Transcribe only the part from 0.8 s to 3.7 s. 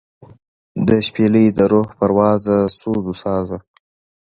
دشپیلۍ دروح پروازه سوزوسازه